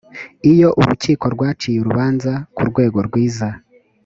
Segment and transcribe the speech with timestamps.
[0.51, 3.47] iyo urukiko rwaciye urubanza ku rwego rwiza